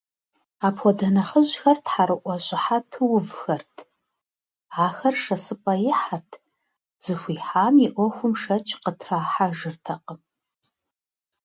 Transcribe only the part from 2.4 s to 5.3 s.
щыхьэту увхэрт, ахэр